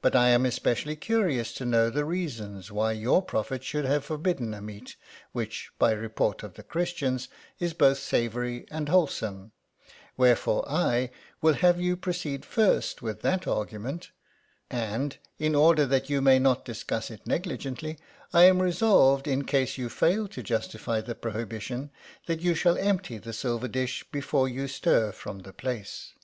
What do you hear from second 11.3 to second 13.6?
will have you to proceed first with that